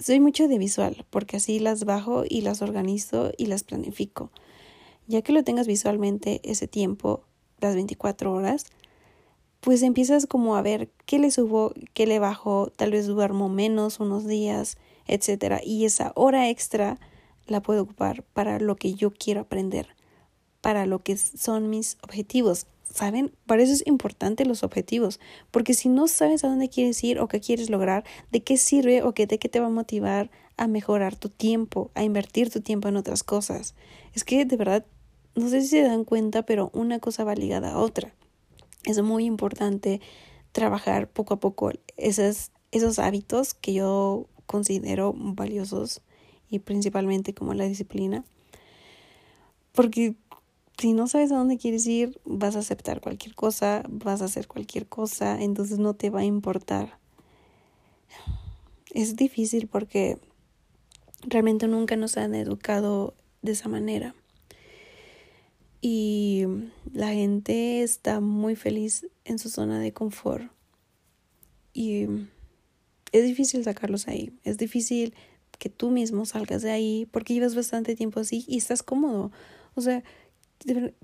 soy 0.00 0.18
mucho 0.18 0.48
de 0.48 0.58
visual, 0.58 1.06
porque 1.10 1.36
así 1.36 1.60
las 1.60 1.84
bajo 1.84 2.24
y 2.28 2.40
las 2.40 2.62
organizo 2.62 3.32
y 3.36 3.46
las 3.46 3.62
planifico. 3.62 4.30
Ya 5.06 5.22
que 5.22 5.32
lo 5.32 5.44
tengas 5.44 5.66
visualmente 5.66 6.40
ese 6.42 6.66
tiempo, 6.66 7.22
las 7.60 7.74
24 7.74 8.32
horas, 8.32 8.66
pues 9.60 9.82
empiezas 9.82 10.26
como 10.26 10.56
a 10.56 10.62
ver 10.62 10.90
qué 11.04 11.18
le 11.18 11.30
subo, 11.30 11.74
qué 11.92 12.06
le 12.06 12.18
bajo, 12.18 12.72
tal 12.74 12.92
vez 12.92 13.06
duermo 13.06 13.48
menos 13.48 14.00
unos 14.00 14.26
días, 14.26 14.78
etcétera, 15.06 15.60
y 15.62 15.84
esa 15.84 16.12
hora 16.14 16.48
extra 16.48 16.98
la 17.46 17.60
puedo 17.60 17.82
ocupar 17.82 18.22
para 18.22 18.58
lo 18.58 18.76
que 18.76 18.94
yo 18.94 19.10
quiero 19.10 19.42
aprender, 19.42 19.88
para 20.60 20.86
lo 20.86 21.00
que 21.00 21.16
son 21.16 21.68
mis 21.68 21.98
objetivos. 22.02 22.66
¿Saben? 22.92 23.32
Para 23.46 23.62
eso 23.62 23.72
es 23.72 23.86
importante 23.86 24.44
los 24.44 24.64
objetivos, 24.64 25.20
porque 25.50 25.74
si 25.74 25.88
no 25.88 26.08
sabes 26.08 26.42
a 26.42 26.48
dónde 26.48 26.68
quieres 26.68 27.02
ir 27.04 27.20
o 27.20 27.28
qué 27.28 27.40
quieres 27.40 27.70
lograr, 27.70 28.04
de 28.32 28.42
qué 28.42 28.56
sirve 28.56 29.02
o 29.02 29.14
qué, 29.14 29.26
de 29.26 29.38
qué 29.38 29.48
te 29.48 29.60
va 29.60 29.66
a 29.66 29.70
motivar 29.70 30.30
a 30.56 30.66
mejorar 30.66 31.16
tu 31.16 31.28
tiempo, 31.28 31.90
a 31.94 32.02
invertir 32.02 32.50
tu 32.50 32.60
tiempo 32.60 32.88
en 32.88 32.96
otras 32.96 33.22
cosas. 33.22 33.74
Es 34.12 34.24
que 34.24 34.44
de 34.44 34.56
verdad 34.56 34.84
no 35.34 35.48
sé 35.48 35.62
si 35.62 35.68
se 35.68 35.82
dan 35.82 36.04
cuenta, 36.04 36.42
pero 36.42 36.70
una 36.74 36.98
cosa 36.98 37.24
va 37.24 37.34
ligada 37.34 37.72
a 37.72 37.78
otra. 37.78 38.12
Es 38.84 39.00
muy 39.02 39.24
importante 39.24 40.00
trabajar 40.52 41.08
poco 41.08 41.34
a 41.34 41.40
poco 41.40 41.70
esos, 41.96 42.50
esos 42.72 42.98
hábitos 42.98 43.54
que 43.54 43.72
yo 43.72 44.26
considero 44.46 45.14
valiosos 45.16 46.02
y 46.48 46.58
principalmente 46.58 47.34
como 47.34 47.54
la 47.54 47.64
disciplina. 47.64 48.24
Porque 49.72 50.16
si 50.80 50.94
no 50.94 51.06
sabes 51.08 51.30
a 51.30 51.36
dónde 51.36 51.58
quieres 51.58 51.86
ir, 51.86 52.18
vas 52.24 52.56
a 52.56 52.60
aceptar 52.60 53.00
cualquier 53.00 53.34
cosa, 53.34 53.82
vas 53.88 54.22
a 54.22 54.24
hacer 54.24 54.48
cualquier 54.48 54.86
cosa, 54.86 55.40
entonces 55.40 55.78
no 55.78 55.94
te 55.94 56.08
va 56.08 56.20
a 56.20 56.24
importar. 56.24 56.98
Es 58.92 59.14
difícil 59.14 59.68
porque 59.68 60.18
realmente 61.20 61.68
nunca 61.68 61.96
nos 61.96 62.16
han 62.16 62.34
educado 62.34 63.14
de 63.42 63.52
esa 63.52 63.68
manera. 63.68 64.14
Y 65.82 66.46
la 66.92 67.08
gente 67.08 67.82
está 67.82 68.20
muy 68.20 68.56
feliz 68.56 69.06
en 69.24 69.38
su 69.38 69.50
zona 69.50 69.80
de 69.80 69.92
confort. 69.92 70.50
Y 71.74 72.06
es 73.12 73.24
difícil 73.24 73.64
sacarlos 73.64 74.08
ahí. 74.08 74.32
Es 74.44 74.56
difícil 74.56 75.14
que 75.58 75.68
tú 75.68 75.90
mismo 75.90 76.24
salgas 76.24 76.62
de 76.62 76.70
ahí 76.70 77.06
porque 77.10 77.34
llevas 77.34 77.54
bastante 77.54 77.94
tiempo 77.94 78.20
así 78.20 78.44
y 78.48 78.56
estás 78.56 78.82
cómodo. 78.82 79.30
O 79.74 79.80
sea, 79.82 80.02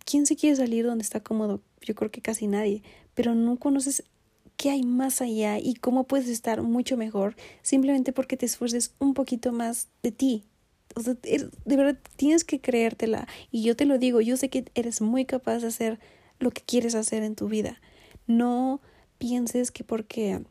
¿quién 0.04 0.26
se 0.26 0.36
quiere 0.36 0.56
salir 0.56 0.86
donde 0.86 1.02
está 1.02 1.20
cómodo? 1.20 1.60
Yo 1.80 1.94
creo 1.94 2.10
que 2.10 2.22
casi 2.22 2.46
nadie. 2.46 2.82
Pero 3.14 3.34
no 3.34 3.58
conoces 3.58 4.04
qué 4.56 4.70
hay 4.70 4.82
más 4.82 5.20
allá 5.20 5.58
y 5.58 5.74
cómo 5.74 6.04
puedes 6.04 6.28
estar 6.28 6.62
mucho 6.62 6.96
mejor 6.96 7.36
simplemente 7.62 8.12
porque 8.12 8.36
te 8.36 8.46
esfuerces 8.46 8.94
un 8.98 9.14
poquito 9.14 9.52
más 9.52 9.88
de 10.02 10.12
ti, 10.12 10.44
o 10.96 11.02
sea, 11.02 11.14
de 11.14 11.76
verdad 11.76 11.98
tienes 12.16 12.42
que 12.42 12.60
creértela. 12.60 13.28
Y 13.50 13.62
yo 13.62 13.76
te 13.76 13.84
lo 13.84 13.98
digo, 13.98 14.22
yo 14.22 14.36
sé 14.38 14.48
que 14.48 14.64
eres 14.74 15.02
muy 15.02 15.26
capaz 15.26 15.58
de 15.58 15.68
hacer 15.68 16.00
lo 16.38 16.50
que 16.50 16.62
quieres 16.62 16.94
hacer 16.94 17.22
en 17.22 17.34
tu 17.34 17.48
vida. 17.48 17.80
No 18.26 18.80
pienses 19.18 19.70
que 19.70 19.84
porque 19.84 20.42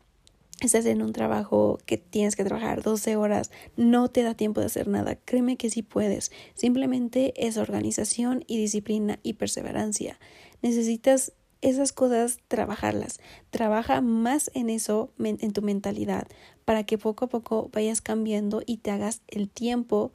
estás 0.61 0.85
en 0.85 1.01
un 1.01 1.13
trabajo 1.13 1.77
que 1.85 1.97
tienes 1.97 2.35
que 2.35 2.43
trabajar 2.43 2.81
12 2.81 3.15
horas, 3.15 3.51
no 3.75 4.09
te 4.09 4.23
da 4.23 4.33
tiempo 4.33 4.61
de 4.61 4.67
hacer 4.67 4.87
nada. 4.87 5.15
Créeme 5.15 5.57
que 5.57 5.69
sí 5.69 5.81
puedes. 5.81 6.31
Simplemente 6.53 7.33
es 7.35 7.57
organización 7.57 8.43
y 8.47 8.57
disciplina 8.57 9.19
y 9.23 9.33
perseverancia. 9.33 10.19
Necesitas 10.61 11.33
esas 11.61 11.93
cosas 11.93 12.39
trabajarlas. 12.47 13.19
Trabaja 13.49 14.01
más 14.01 14.51
en 14.53 14.69
eso, 14.69 15.11
en 15.17 15.51
tu 15.51 15.61
mentalidad, 15.61 16.27
para 16.63 16.83
que 16.83 16.97
poco 16.97 17.25
a 17.25 17.29
poco 17.29 17.69
vayas 17.73 18.01
cambiando 18.01 18.61
y 18.65 18.77
te 18.77 18.91
hagas 18.91 19.21
el 19.27 19.49
tiempo 19.49 20.11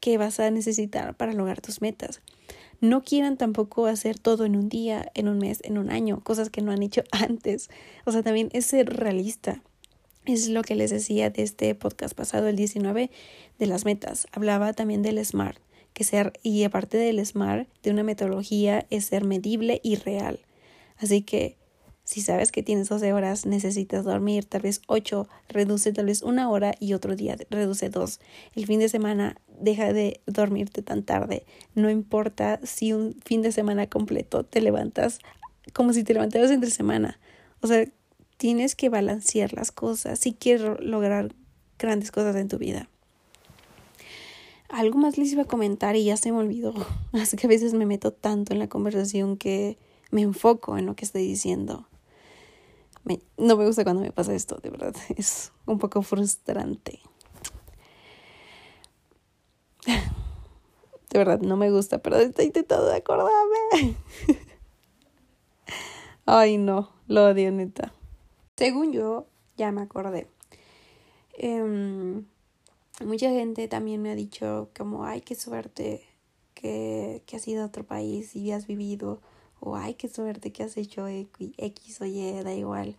que 0.00 0.18
vas 0.18 0.40
a 0.40 0.50
necesitar 0.50 1.16
para 1.16 1.32
lograr 1.32 1.60
tus 1.60 1.80
metas. 1.80 2.22
No 2.82 3.04
quieran 3.04 3.36
tampoco 3.36 3.86
hacer 3.86 4.18
todo 4.18 4.44
en 4.44 4.56
un 4.56 4.68
día, 4.68 5.12
en 5.14 5.28
un 5.28 5.38
mes, 5.38 5.60
en 5.62 5.78
un 5.78 5.88
año, 5.88 6.18
cosas 6.24 6.50
que 6.50 6.62
no 6.62 6.72
han 6.72 6.82
hecho 6.82 7.04
antes. 7.12 7.70
O 8.04 8.10
sea, 8.10 8.24
también 8.24 8.48
es 8.52 8.66
ser 8.66 8.92
realista. 8.92 9.62
Es 10.24 10.48
lo 10.48 10.62
que 10.62 10.74
les 10.74 10.90
decía 10.90 11.30
de 11.30 11.44
este 11.44 11.76
podcast 11.76 12.12
pasado, 12.16 12.48
el 12.48 12.56
19, 12.56 13.08
de 13.60 13.66
las 13.66 13.84
metas. 13.84 14.26
Hablaba 14.32 14.72
también 14.72 15.02
del 15.02 15.24
SMART, 15.24 15.58
que 15.92 16.02
ser, 16.02 16.32
y 16.42 16.64
aparte 16.64 16.98
del 16.98 17.24
SMART, 17.24 17.68
de 17.84 17.92
una 17.92 18.02
metodología, 18.02 18.84
es 18.90 19.04
ser 19.04 19.24
medible 19.24 19.80
y 19.84 19.94
real. 19.94 20.40
Así 20.96 21.22
que 21.22 21.56
si 22.04 22.20
sabes 22.20 22.50
que 22.50 22.64
tienes 22.64 22.88
12 22.88 23.12
horas, 23.12 23.46
necesitas 23.46 24.04
dormir 24.04 24.44
tal 24.44 24.62
vez 24.62 24.82
8, 24.88 25.28
reduce 25.48 25.92
tal 25.92 26.06
vez 26.06 26.22
una 26.22 26.50
hora 26.50 26.74
y 26.80 26.94
otro 26.94 27.14
día 27.14 27.36
reduce 27.48 27.90
dos. 27.90 28.20
El 28.56 28.66
fin 28.66 28.80
de 28.80 28.88
semana 28.88 29.40
deja 29.60 29.92
de 29.92 30.20
dormirte 30.26 30.82
tan 30.82 31.04
tarde. 31.04 31.46
No 31.74 31.90
importa 31.90 32.58
si 32.64 32.92
un 32.92 33.14
fin 33.24 33.40
de 33.42 33.52
semana 33.52 33.86
completo 33.86 34.44
te 34.44 34.60
levantas 34.60 35.20
como 35.72 35.92
si 35.92 36.02
te 36.02 36.12
levantaras 36.12 36.50
entre 36.50 36.70
semana. 36.70 37.20
O 37.60 37.68
sea, 37.68 37.86
tienes 38.36 38.74
que 38.74 38.88
balancear 38.88 39.52
las 39.52 39.70
cosas 39.70 40.18
si 40.18 40.32
quieres 40.32 40.80
lograr 40.80 41.32
grandes 41.78 42.10
cosas 42.10 42.34
en 42.34 42.48
tu 42.48 42.58
vida. 42.58 42.88
Algo 44.68 44.98
más 44.98 45.18
les 45.18 45.32
iba 45.32 45.42
a 45.42 45.46
comentar 45.46 45.94
y 45.94 46.04
ya 46.04 46.16
se 46.16 46.32
me 46.32 46.38
olvidó. 46.38 46.74
Así 47.12 47.36
que 47.36 47.46
a 47.46 47.50
veces 47.50 47.74
me 47.74 47.86
meto 47.86 48.12
tanto 48.12 48.52
en 48.52 48.58
la 48.58 48.68
conversación 48.68 49.36
que 49.36 49.78
me 50.10 50.22
enfoco 50.22 50.76
en 50.76 50.86
lo 50.86 50.96
que 50.96 51.04
estoy 51.04 51.26
diciendo 51.26 51.86
no 53.36 53.56
me 53.56 53.66
gusta 53.66 53.84
cuando 53.84 54.02
me 54.02 54.12
pasa 54.12 54.34
esto, 54.34 54.56
de 54.62 54.70
verdad. 54.70 54.94
Es 55.16 55.52
un 55.66 55.78
poco 55.78 56.02
frustrante. 56.02 57.00
De 59.86 61.18
verdad, 61.18 61.40
no 61.40 61.56
me 61.56 61.70
gusta, 61.70 61.98
pero 61.98 62.16
estoy 62.16 62.46
intentando 62.46 62.90
acordarme. 62.90 63.96
Ay, 66.26 66.56
no, 66.56 66.90
lo 67.06 67.26
odio, 67.26 67.50
neta. 67.52 67.92
Según 68.56 68.92
yo, 68.92 69.26
ya 69.56 69.72
me 69.72 69.82
acordé. 69.82 70.28
Em, 71.34 72.24
mucha 73.04 73.28
gente 73.28 73.68
también 73.68 74.00
me 74.00 74.10
ha 74.10 74.14
dicho 74.14 74.70
como, 74.74 75.04
ay, 75.04 75.20
qué 75.20 75.34
suerte 75.34 76.06
que, 76.54 77.22
que 77.26 77.36
has 77.36 77.46
ido 77.48 77.62
a 77.62 77.66
otro 77.66 77.84
país 77.84 78.34
y 78.36 78.52
has 78.52 78.66
vivido 78.66 79.20
o 79.62 79.76
ay, 79.76 79.94
qué 79.94 80.08
suerte 80.08 80.52
que 80.52 80.64
has 80.64 80.76
hecho 80.76 81.06
X 81.06 82.00
o 82.00 82.04
Y, 82.04 82.42
da 82.42 82.52
igual. 82.52 82.96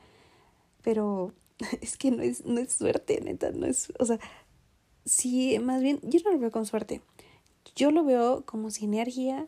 Pero 0.81 1.33
es 1.81 1.97
que 1.97 2.09
no 2.11 2.23
es, 2.23 2.45
no 2.45 2.59
es 2.59 2.73
suerte, 2.73 3.19
neta, 3.21 3.51
no 3.51 3.65
es, 3.65 3.91
o 3.99 4.05
sea, 4.05 4.19
sí, 5.05 5.59
más 5.59 5.81
bien, 5.81 5.99
yo 6.03 6.19
no 6.23 6.31
lo 6.31 6.39
veo 6.39 6.51
con 6.51 6.65
suerte. 6.65 7.01
Yo 7.75 7.91
lo 7.91 8.03
veo 8.03 8.45
como 8.45 8.71
sinergia 8.71 9.47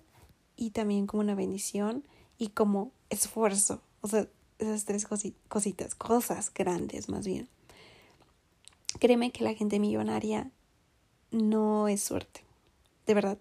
y 0.57 0.71
también 0.71 1.07
como 1.07 1.21
una 1.21 1.35
bendición 1.35 2.03
y 2.37 2.49
como 2.49 2.91
esfuerzo. 3.09 3.81
O 4.01 4.07
sea, 4.07 4.27
esas 4.59 4.85
tres 4.85 5.07
cositas, 5.47 5.95
cosas 5.95 6.51
grandes 6.53 7.09
más 7.09 7.25
bien. 7.25 7.47
Créeme 8.99 9.31
que 9.31 9.43
la 9.43 9.53
gente 9.53 9.79
millonaria 9.79 10.51
no 11.31 11.87
es 11.87 12.01
suerte. 12.01 12.43
De 13.05 13.13
verdad, 13.13 13.37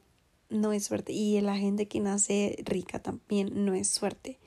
no 0.49 0.73
es 0.73 0.85
suerte. 0.85 1.13
Y 1.13 1.41
la 1.41 1.57
gente 1.57 1.89
que 1.89 2.01
nace 2.01 2.57
rica 2.65 3.01
también 3.01 3.65
no 3.65 3.75
es 3.75 3.89
suerte. 3.89 4.39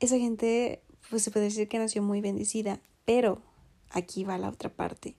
Esa 0.00 0.18
gente, 0.18 0.82
pues 1.10 1.22
se 1.22 1.30
puede 1.30 1.46
decir 1.46 1.68
que 1.68 1.78
nació 1.78 2.02
muy 2.02 2.20
bendecida, 2.20 2.80
pero 3.04 3.42
aquí 3.90 4.24
va 4.24 4.38
la 4.38 4.48
otra 4.48 4.70
parte. 4.70 5.16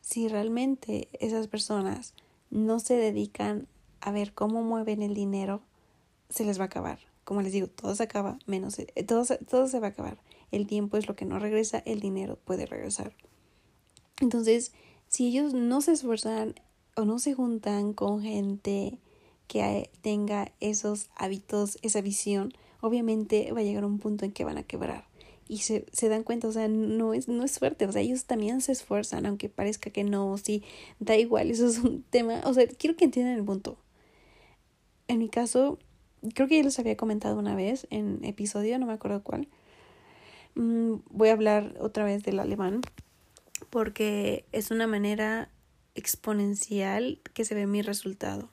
Si 0.00 0.28
realmente 0.28 1.08
esas 1.20 1.48
personas 1.48 2.14
no 2.50 2.80
se 2.80 2.94
dedican 2.94 3.68
a 4.00 4.10
ver 4.10 4.32
cómo 4.32 4.62
mueven 4.62 5.02
el 5.02 5.14
dinero, 5.14 5.62
se 6.30 6.44
les 6.44 6.58
va 6.58 6.64
a 6.64 6.66
acabar. 6.66 7.00
Como 7.24 7.42
les 7.42 7.52
digo, 7.52 7.66
todo 7.66 7.94
se 7.94 8.04
acaba, 8.04 8.38
menos 8.46 8.76
todo, 9.06 9.24
todo 9.50 9.66
se 9.68 9.80
va 9.80 9.88
a 9.88 9.90
acabar. 9.90 10.18
El 10.50 10.66
tiempo 10.66 10.96
es 10.96 11.08
lo 11.08 11.16
que 11.16 11.26
no 11.26 11.38
regresa, 11.38 11.82
el 11.84 12.00
dinero 12.00 12.38
puede 12.44 12.64
regresar. 12.64 13.14
Entonces, 14.20 14.72
si 15.08 15.28
ellos 15.28 15.52
no 15.52 15.80
se 15.80 15.92
esfuerzan 15.92 16.54
o 16.98 17.04
no 17.04 17.20
se 17.20 17.32
juntan 17.32 17.92
con 17.92 18.22
gente 18.22 18.98
que 19.46 19.88
tenga 20.02 20.50
esos 20.58 21.10
hábitos, 21.14 21.78
esa 21.82 22.00
visión, 22.00 22.52
obviamente 22.80 23.52
va 23.52 23.60
a 23.60 23.62
llegar 23.62 23.84
un 23.84 24.00
punto 24.00 24.24
en 24.24 24.32
que 24.32 24.44
van 24.44 24.58
a 24.58 24.64
quebrar. 24.64 25.06
Y 25.46 25.58
se, 25.58 25.86
se 25.92 26.08
dan 26.08 26.24
cuenta, 26.24 26.48
o 26.48 26.52
sea, 26.52 26.66
no 26.66 27.14
es, 27.14 27.28
no 27.28 27.44
es 27.44 27.52
suerte, 27.52 27.86
o 27.86 27.92
sea, 27.92 28.02
ellos 28.02 28.24
también 28.24 28.60
se 28.60 28.72
esfuerzan, 28.72 29.26
aunque 29.26 29.48
parezca 29.48 29.90
que 29.90 30.02
no, 30.02 30.36
sí, 30.38 30.64
da 30.98 31.16
igual, 31.16 31.50
eso 31.52 31.68
es 31.68 31.78
un 31.78 32.02
tema, 32.02 32.42
o 32.44 32.52
sea, 32.52 32.66
quiero 32.66 32.96
que 32.96 33.04
entiendan 33.04 33.36
el 33.36 33.44
punto. 33.44 33.78
En 35.06 35.18
mi 35.18 35.28
caso, 35.28 35.78
creo 36.34 36.48
que 36.48 36.56
ya 36.56 36.64
les 36.64 36.78
había 36.80 36.96
comentado 36.96 37.38
una 37.38 37.54
vez 37.54 37.86
en 37.90 38.24
episodio, 38.24 38.76
no 38.80 38.86
me 38.86 38.92
acuerdo 38.92 39.22
cuál. 39.22 39.46
Mm, 40.56 40.96
voy 41.10 41.28
a 41.28 41.32
hablar 41.32 41.76
otra 41.80 42.04
vez 42.04 42.24
del 42.24 42.40
alemán, 42.40 42.80
porque 43.70 44.44
es 44.50 44.72
una 44.72 44.88
manera 44.88 45.48
exponencial 45.94 47.18
que 47.34 47.44
se 47.44 47.54
ve 47.54 47.66
mi 47.66 47.82
resultado. 47.82 48.48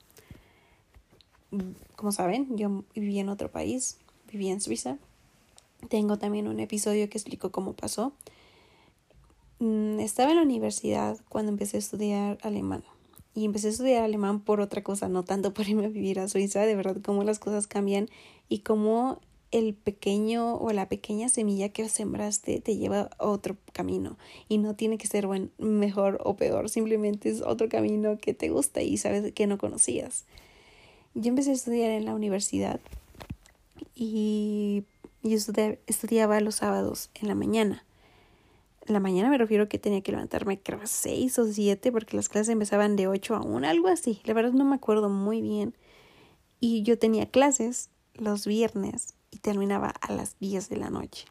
Como 1.95 2.11
saben, 2.11 2.57
yo 2.57 2.83
viví 2.93 3.19
en 3.19 3.29
otro 3.29 3.51
país, 3.51 3.97
viví 4.31 4.49
en 4.49 4.61
Suiza. 4.61 4.97
Tengo 5.89 6.17
también 6.17 6.47
un 6.47 6.59
episodio 6.59 7.09
que 7.09 7.17
explico 7.17 7.51
cómo 7.51 7.73
pasó. 7.73 8.13
Mm, 9.59 9.99
estaba 9.99 10.31
en 10.31 10.37
la 10.37 10.43
universidad 10.43 11.17
cuando 11.29 11.51
empecé 11.51 11.77
a 11.77 11.79
estudiar 11.79 12.37
alemán. 12.41 12.83
Y 13.33 13.45
empecé 13.45 13.67
a 13.67 13.71
estudiar 13.71 14.03
alemán 14.03 14.39
por 14.39 14.61
otra 14.61 14.83
cosa, 14.83 15.09
no 15.09 15.23
tanto 15.23 15.53
por 15.53 15.67
irme 15.67 15.85
a 15.85 15.89
vivir 15.89 16.19
a 16.19 16.27
Suiza, 16.27 16.61
de 16.61 16.75
verdad, 16.75 16.97
cómo 17.03 17.23
las 17.23 17.39
cosas 17.39 17.67
cambian 17.67 18.09
y 18.47 18.59
cómo 18.59 19.19
el 19.55 19.73
pequeño 19.73 20.55
o 20.55 20.73
la 20.73 20.89
pequeña 20.89 21.29
semilla 21.29 21.69
que 21.69 21.87
sembraste 21.87 22.59
te 22.59 22.75
lleva 22.75 23.09
a 23.17 23.25
otro 23.25 23.55
camino 23.71 24.17
y 24.49 24.57
no 24.57 24.75
tiene 24.75 24.97
que 24.97 25.07
ser 25.07 25.27
buen, 25.27 25.49
mejor 25.57 26.19
o 26.25 26.35
peor, 26.35 26.69
simplemente 26.69 27.29
es 27.29 27.41
otro 27.41 27.69
camino 27.69 28.17
que 28.17 28.33
te 28.33 28.49
gusta 28.49 28.81
y 28.81 28.97
sabes 28.97 29.31
que 29.31 29.47
no 29.47 29.57
conocías. 29.57 30.25
Yo 31.13 31.29
empecé 31.29 31.51
a 31.51 31.53
estudiar 31.53 31.91
en 31.91 32.03
la 32.03 32.13
universidad 32.13 32.81
y 33.95 34.83
yo 35.23 35.37
estudiaba 35.87 36.41
los 36.41 36.55
sábados 36.55 37.09
en 37.13 37.29
la 37.29 37.35
mañana. 37.35 37.85
La 38.87 38.99
mañana 38.99 39.29
me 39.29 39.37
refiero 39.37 39.69
que 39.69 39.79
tenía 39.79 40.01
que 40.01 40.11
levantarme 40.11 40.59
creo 40.59 40.81
a 40.81 40.87
seis 40.87 41.39
o 41.39 41.47
siete 41.47 41.93
porque 41.93 42.17
las 42.17 42.27
clases 42.27 42.49
empezaban 42.49 42.97
de 42.97 43.07
ocho 43.07 43.35
a 43.35 43.41
una, 43.41 43.69
algo 43.69 43.87
así. 43.87 44.19
La 44.25 44.33
verdad 44.33 44.51
no 44.51 44.65
me 44.65 44.75
acuerdo 44.75 45.09
muy 45.09 45.41
bien 45.41 45.73
Y 46.59 46.83
yo 46.83 46.99
tenía 46.99 47.25
clases 47.25 47.89
los 48.15 48.45
viernes 48.45 49.15
y 49.35 49.39
terminaba 49.39 49.89
a 49.89 50.13
las 50.13 50.39
10 50.39 50.69
de 50.69 50.77
la 50.77 50.89
noche. 50.89 51.25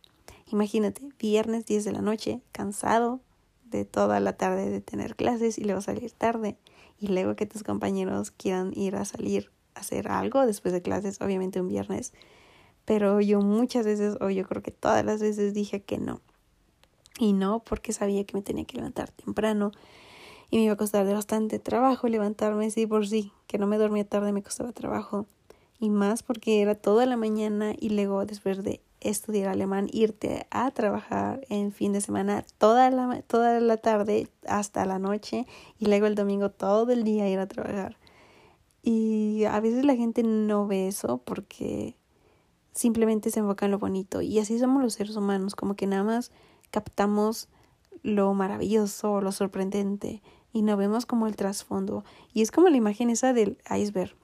Imagínate, 0.53 1.01
viernes 1.19 1.65
10 1.65 1.85
de 1.85 1.93
la 1.93 2.03
noche, 2.03 2.43
cansado 2.53 3.21
de 3.65 3.87
toda 3.87 4.21
la 4.21 4.35
tarde 4.35 4.69
de 4.69 4.83
tener 4.83 5.17
clases 5.17 5.57
y 5.57 5.65
luego 5.65 5.81
salir 5.81 6.13
tarde 6.13 6.59
y 7.01 7.09
luego 7.09 7.35
que 7.35 7.47
tus 7.47 7.63
compañeros 7.63 8.31
quieran 8.31 8.73
ir 8.77 8.95
a 8.97 9.07
salir 9.07 9.51
a 9.75 9.81
hacer 9.81 10.09
algo 10.09 10.45
después 10.45 10.73
de 10.75 10.83
clases, 10.83 11.19
obviamente 11.23 11.63
un 11.63 11.69
viernes. 11.69 12.13
Pero 12.85 13.23
yo 13.23 13.41
muchas 13.41 13.87
veces, 13.87 14.19
o 14.21 14.29
yo 14.29 14.47
creo 14.47 14.63
que 14.63 14.71
todas 14.71 15.03
las 15.03 15.23
veces 15.23 15.55
dije 15.55 15.83
que 15.83 15.97
no. 15.97 16.21
Y 17.19 17.33
no 17.33 17.65
porque 17.65 17.95
sabía 17.95 18.25
que 18.25 18.37
me 18.37 18.43
tenía 18.43 18.67
que 18.67 18.77
levantar 18.77 19.11
temprano 19.13 19.73
y 20.51 20.59
me 20.59 20.65
iba 20.65 20.75
a 20.75 20.77
costar 20.77 21.11
bastante 21.11 21.59
trabajo 21.59 22.07
levantarme, 22.07 22.71
sí 22.71 22.87
por 22.87 23.09
sí, 23.09 23.33
que 23.47 23.57
no 23.57 23.67
me 23.67 23.79
dormía 23.79 24.05
tarde 24.05 24.31
me 24.33 24.43
costaba 24.43 24.73
trabajo. 24.73 25.27
Y 25.85 25.91
más 25.91 26.23
porque 26.23 26.63
era 26.63 26.75
toda 26.75 27.05
la 27.05 27.19
mañana 27.19 27.75
y 27.79 27.91
luego 27.91 28.25
después 28.25 28.65
de 28.65 28.81
estudiar 29.01 29.51
alemán, 29.51 29.91
irte 29.93 30.47
a 30.51 30.71
trabajar 30.71 31.45
en 31.51 31.73
fin 31.73 31.93
de 31.93 32.01
semana 32.01 32.47
toda 32.57 32.91
la, 32.91 33.21
toda 33.21 33.61
la 33.61 33.77
tarde 33.77 34.29
hasta 34.49 34.87
la 34.87 34.99
noche 34.99 35.47
y 35.79 35.85
luego 35.85 36.07
el 36.07 36.15
domingo 36.15 36.49
todo 36.49 36.91
el 36.91 37.05
día 37.05 37.29
ir 37.29 37.39
a 37.39 37.49
trabajar. 37.49 37.99
Y 38.83 39.45
a 39.45 39.61
veces 39.61 39.85
la 39.85 39.95
gente 39.95 40.23
no 40.23 40.67
ve 40.67 40.89
eso 40.89 41.19
porque 41.19 41.99
simplemente 42.73 43.31
se 43.31 43.41
enfoca 43.41 43.67
en 43.67 43.73
lo 43.73 43.79
bonito. 43.79 44.23
Y 44.23 44.39
así 44.39 44.59
somos 44.59 44.83
los 44.83 44.95
seres 44.95 45.17
humanos, 45.17 45.55
como 45.55 45.75
que 45.75 45.87
nada 45.87 46.03
más 46.03 46.33
captamos 46.71 47.51
lo 48.03 48.33
maravilloso, 48.33 49.21
lo 49.21 49.33
sorprendente 49.33 50.23
y 50.51 50.63
no 50.63 50.79
vemos 50.79 51.05
como 51.05 51.27
el 51.27 51.37
trasfondo. 51.37 52.05
Y 52.33 52.41
es 52.41 52.51
como 52.51 52.71
la 52.71 52.79
imagen 52.79 53.11
esa 53.11 53.35
del 53.35 53.59
iceberg. 53.71 54.17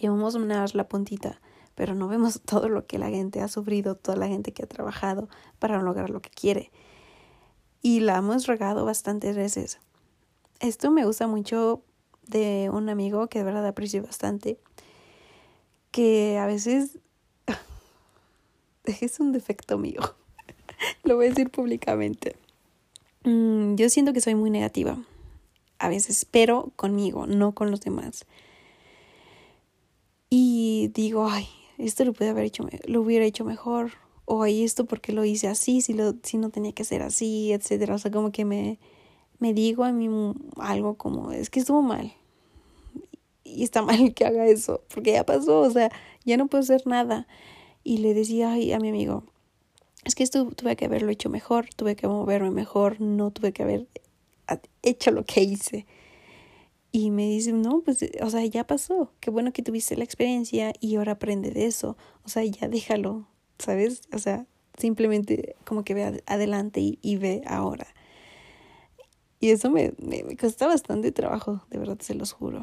Y 0.00 0.08
vamos 0.08 0.34
a 0.34 0.38
mirar 0.38 0.74
la 0.74 0.88
puntita 0.88 1.40
pero 1.74 1.94
no 1.94 2.08
vemos 2.08 2.40
todo 2.44 2.68
lo 2.68 2.86
que 2.86 2.98
la 2.98 3.08
gente 3.08 3.40
ha 3.40 3.48
sufrido, 3.48 3.96
toda 3.96 4.16
la 4.16 4.28
gente 4.28 4.52
que 4.52 4.62
ha 4.62 4.68
trabajado 4.68 5.28
para 5.58 5.80
lograr 5.82 6.10
lo 6.10 6.20
que 6.20 6.30
quiere. 6.30 6.70
Y 7.82 8.00
la 8.00 8.16
hemos 8.16 8.46
regado 8.46 8.84
bastantes 8.84 9.36
veces. 9.36 9.78
Esto 10.60 10.90
me 10.90 11.04
gusta 11.04 11.26
mucho 11.26 11.82
de 12.26 12.70
un 12.72 12.88
amigo 12.88 13.26
que 13.28 13.40
de 13.40 13.44
verdad 13.44 13.66
aprecio 13.66 14.02
bastante, 14.02 14.58
que 15.90 16.38
a 16.38 16.46
veces 16.46 16.98
es 18.84 19.20
un 19.20 19.32
defecto 19.32 19.76
mío. 19.76 20.00
Lo 21.04 21.16
voy 21.16 21.26
a 21.26 21.28
decir 21.28 21.50
públicamente. 21.50 22.36
Mm, 23.24 23.74
yo 23.74 23.90
siento 23.90 24.14
que 24.14 24.22
soy 24.22 24.34
muy 24.34 24.48
negativa. 24.48 24.96
A 25.78 25.88
veces, 25.88 26.24
pero 26.24 26.72
conmigo, 26.76 27.26
no 27.26 27.52
con 27.52 27.70
los 27.70 27.82
demás. 27.82 28.24
Y 30.36 30.88
digo, 30.88 31.28
ay, 31.28 31.46
esto 31.78 32.04
lo 32.04 32.12
pude 32.12 32.30
haber 32.30 32.46
hecho, 32.46 32.66
lo 32.88 33.02
hubiera 33.02 33.24
hecho 33.24 33.44
mejor, 33.44 33.92
o 34.24 34.42
hay 34.42 34.64
esto 34.64 34.84
porque 34.84 35.12
lo 35.12 35.24
hice 35.24 35.46
así, 35.46 35.80
si, 35.80 35.92
lo, 35.92 36.16
si 36.24 36.38
no 36.38 36.50
tenía 36.50 36.72
que 36.72 36.82
ser 36.82 37.02
así, 37.02 37.52
etcétera. 37.52 37.94
O 37.94 37.98
sea, 37.98 38.10
como 38.10 38.32
que 38.32 38.44
me, 38.44 38.80
me 39.38 39.54
digo 39.54 39.84
a 39.84 39.92
mí 39.92 40.08
algo 40.56 40.96
como, 40.96 41.30
es 41.30 41.50
que 41.50 41.60
estuvo 41.60 41.82
mal. 41.82 42.14
Y 43.44 43.62
está 43.62 43.80
mal 43.82 44.12
que 44.12 44.24
haga 44.24 44.44
eso, 44.48 44.82
porque 44.92 45.12
ya 45.12 45.24
pasó, 45.24 45.60
o 45.60 45.70
sea, 45.70 45.92
ya 46.24 46.36
no 46.36 46.48
puedo 46.48 46.62
hacer 46.62 46.84
nada. 46.84 47.28
Y 47.84 47.98
le 47.98 48.12
decía 48.12 48.54
a 48.54 48.80
mi 48.80 48.88
amigo, 48.88 49.22
es 50.02 50.16
que 50.16 50.24
esto 50.24 50.46
tuve 50.46 50.74
que 50.74 50.86
haberlo 50.86 51.12
hecho 51.12 51.30
mejor, 51.30 51.68
tuve 51.76 51.94
que 51.94 52.08
moverme 52.08 52.50
mejor, 52.50 53.00
no 53.00 53.30
tuve 53.30 53.52
que 53.52 53.62
haber 53.62 53.86
hecho 54.82 55.12
lo 55.12 55.24
que 55.24 55.42
hice. 55.42 55.86
Y 56.96 57.10
me 57.10 57.28
dice, 57.28 57.52
no, 57.52 57.80
pues, 57.80 58.08
o 58.22 58.30
sea, 58.30 58.46
ya 58.46 58.68
pasó. 58.68 59.10
Qué 59.18 59.28
bueno 59.28 59.52
que 59.52 59.64
tuviste 59.64 59.96
la 59.96 60.04
experiencia 60.04 60.72
y 60.78 60.94
ahora 60.94 61.14
aprende 61.14 61.50
de 61.50 61.66
eso. 61.66 61.96
O 62.24 62.28
sea, 62.28 62.44
ya 62.44 62.68
déjalo, 62.68 63.26
¿sabes? 63.58 64.02
O 64.12 64.18
sea, 64.20 64.46
simplemente 64.78 65.56
como 65.64 65.82
que 65.82 65.94
ve 65.94 66.22
adelante 66.26 66.80
y, 66.80 67.16
ve 67.16 67.42
ahora. 67.48 67.88
Y 69.40 69.50
eso 69.50 69.70
me, 69.70 69.92
me, 69.98 70.22
me 70.22 70.36
cuesta 70.36 70.68
bastante 70.68 71.10
trabajo, 71.10 71.62
de 71.68 71.78
verdad 71.80 71.98
se 71.98 72.14
los 72.14 72.30
juro. 72.30 72.62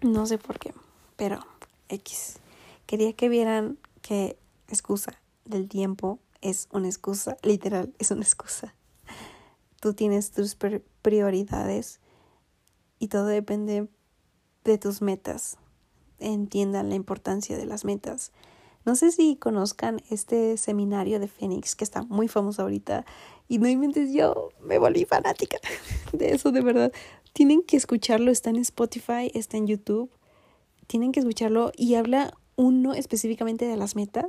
No 0.00 0.24
sé 0.26 0.38
por 0.38 0.60
qué, 0.60 0.72
pero 1.16 1.40
X. 1.88 2.36
Quería 2.86 3.12
que 3.14 3.28
vieran 3.28 3.78
que 4.00 4.38
excusa 4.68 5.20
del 5.44 5.68
tiempo 5.68 6.20
es 6.40 6.68
una 6.70 6.86
excusa, 6.86 7.36
literal, 7.42 7.92
es 7.98 8.12
una 8.12 8.22
excusa. 8.22 8.76
Tú 9.80 9.92
tienes 9.92 10.30
tus 10.30 10.56
prioridades 11.02 11.98
y 12.98 13.08
todo 13.08 13.26
depende 13.26 13.88
de 14.64 14.78
tus 14.78 15.02
metas. 15.02 15.58
Entiendan 16.18 16.88
la 16.88 16.94
importancia 16.94 17.56
de 17.56 17.66
las 17.66 17.84
metas. 17.84 18.32
No 18.84 18.94
sé 18.94 19.10
si 19.10 19.36
conozcan 19.36 20.00
este 20.10 20.56
seminario 20.56 21.18
de 21.18 21.28
Fénix 21.28 21.74
que 21.74 21.84
está 21.84 22.02
muy 22.02 22.28
famoso 22.28 22.62
ahorita 22.62 23.04
y 23.48 23.58
no 23.58 23.68
inventes 23.68 24.12
yo 24.12 24.50
me 24.62 24.78
volví 24.78 25.04
fanática 25.04 25.58
de 26.12 26.30
eso 26.30 26.52
de 26.52 26.60
verdad. 26.60 26.92
Tienen 27.32 27.62
que 27.62 27.76
escucharlo, 27.76 28.30
está 28.30 28.50
en 28.50 28.56
Spotify, 28.56 29.30
está 29.34 29.56
en 29.56 29.66
YouTube. 29.66 30.10
Tienen 30.86 31.12
que 31.12 31.20
escucharlo 31.20 31.72
y 31.76 31.96
habla 31.96 32.32
uno 32.54 32.94
específicamente 32.94 33.66
de 33.66 33.76
las 33.76 33.96
metas 33.96 34.26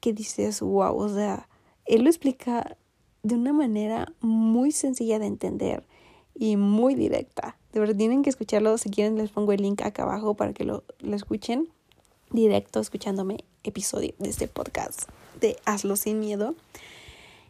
que 0.00 0.12
dices, 0.12 0.60
wow, 0.60 0.94
o 0.96 1.08
sea, 1.08 1.48
él 1.86 2.04
lo 2.04 2.10
explica 2.10 2.76
de 3.22 3.34
una 3.34 3.52
manera 3.52 4.12
muy 4.20 4.72
sencilla 4.72 5.18
de 5.18 5.26
entender 5.26 5.86
y 6.40 6.56
muy 6.56 6.94
directa. 6.94 7.58
De 7.74 7.80
verdad, 7.80 7.94
tienen 7.94 8.22
que 8.22 8.30
escucharlo. 8.30 8.78
Si 8.78 8.88
quieren, 8.88 9.18
les 9.18 9.30
pongo 9.30 9.52
el 9.52 9.60
link 9.60 9.82
acá 9.82 10.04
abajo 10.04 10.34
para 10.34 10.54
que 10.54 10.64
lo, 10.64 10.82
escuchen 11.12 11.68
directo 12.30 12.80
escuchándome 12.80 13.44
episodio 13.62 14.14
de 14.18 14.30
este 14.30 14.48
podcast 14.48 15.02
de 15.40 15.56
Hazlo 15.66 15.96
sin 15.96 16.18
miedo 16.18 16.54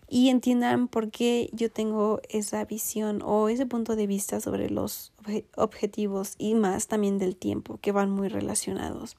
y 0.09 0.31
entiendan 0.31 0.89
por 0.89 1.11
qué 1.11 1.51
yo 1.53 1.71
tengo 1.71 2.21
esa 2.31 2.65
visión 2.65 3.23
o 3.23 3.49
ese 3.49 3.65
punto 3.65 3.95
de 3.95 4.09
vista 4.09 4.41
sobre 4.41 4.71
los 4.71 5.13
objetivos 5.55 6.35
y 6.39 6.55
más 6.55 6.89
también 6.89 7.19
del 7.19 7.37
tiempo 7.37 7.79
que 7.81 7.93
van 7.93 8.11
muy 8.11 8.29
relacionados. 8.29 9.17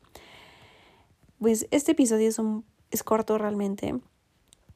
Pues 1.40 1.68
este 1.72 1.94
episodio 1.94 2.28
es, 2.28 2.40
un, 2.40 2.66
es 2.90 3.04
corto 3.04 3.38
realmente. 3.38 3.96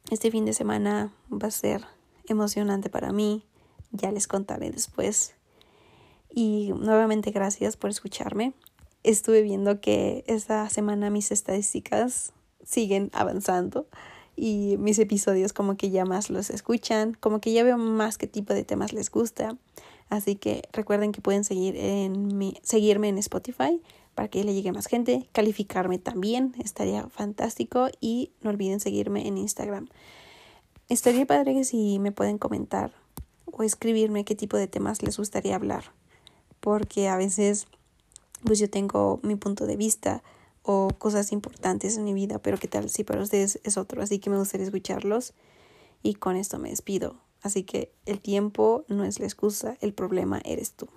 Este 0.10 0.32
fin 0.32 0.46
de 0.46 0.54
semana 0.54 1.12
va 1.30 1.50
a 1.50 1.52
ser 1.52 1.84
emocionante 2.30 2.90
para 2.90 3.12
mí 3.12 3.44
ya 3.98 4.12
les 4.12 4.28
contaré 4.28 4.72
después. 4.72 5.36
Y 6.30 6.74
nuevamente 6.78 7.32
gracias 7.32 7.78
por 7.78 7.90
escucharme. 7.90 8.54
Estuve 9.04 9.42
viendo 9.42 9.80
que 9.82 10.24
esta 10.28 10.68
semana 10.70 11.10
mis 11.10 11.32
estadísticas 11.32 12.34
siguen 12.64 13.10
avanzando 13.14 13.88
y 14.36 14.76
mis 14.80 15.00
episodios 15.00 15.54
como 15.54 15.78
que 15.78 15.90
ya 15.90 16.06
más 16.06 16.30
los 16.30 16.50
escuchan, 16.50 17.16
como 17.20 17.40
que 17.40 17.54
ya 17.54 17.64
veo 17.64 17.78
más 17.78 18.18
qué 18.18 18.28
tipo 18.28 18.54
de 18.54 18.64
temas 18.64 18.94
les 18.94 19.10
gusta. 19.10 19.58
Así 20.10 20.36
que 20.36 20.64
recuerden 20.74 21.12
que 21.12 21.22
pueden 21.22 21.44
seguir 21.44 21.76
en 21.78 22.38
mi, 22.38 22.58
seguirme 22.62 23.10
en 23.10 23.18
Spotify 23.18 23.82
para 24.14 24.28
que 24.30 24.44
le 24.44 24.54
llegue 24.54 24.72
más 24.72 24.88
gente, 24.88 25.28
calificarme 25.34 26.00
también, 26.00 26.56
estaría 26.64 27.08
fantástico 27.10 27.90
y 28.00 28.32
no 28.42 28.50
olviden 28.50 28.80
seguirme 28.80 29.28
en 29.28 29.38
Instagram. 29.38 29.88
Estaría 30.88 31.26
padre 31.26 31.54
que 31.54 31.64
si 31.64 32.00
me 32.00 32.12
pueden 32.12 32.38
comentar 32.38 32.94
o 33.58 33.64
escribirme 33.64 34.26
qué 34.26 34.36
tipo 34.36 34.58
de 34.58 34.68
temas 34.68 35.02
les 35.02 35.18
gustaría 35.18 35.56
hablar, 35.56 35.94
porque 36.60 37.08
a 37.08 37.18
veces 37.18 37.68
pues 38.44 38.60
yo 38.60 38.70
tengo 38.70 39.20
mi 39.24 39.36
punto 39.36 39.66
de 39.66 39.78
vista 39.78 40.24
o 40.62 40.90
cosas 40.98 41.32
importantes 41.32 41.98
en 41.98 42.04
mi 42.04 42.14
vida, 42.14 42.40
pero 42.40 42.58
qué 42.58 42.68
tal 42.68 42.90
si 42.90 43.04
para 43.04 43.22
ustedes 43.22 43.60
es 43.64 43.78
otro, 43.78 44.02
así 44.02 44.20
que 44.20 44.30
me 44.30 44.38
gustaría 44.38 44.66
escucharlos 44.66 45.34
y 46.04 46.16
con 46.16 46.36
esto 46.36 46.60
me 46.60 46.70
despido. 46.70 47.16
Así 47.42 47.64
que 47.64 47.92
el 48.06 48.20
tiempo 48.20 48.84
no 48.88 49.04
es 49.04 49.20
la 49.20 49.26
excusa, 49.26 49.78
el 49.80 49.94
problema 49.94 50.42
eres 50.44 50.74
tú. 50.74 50.88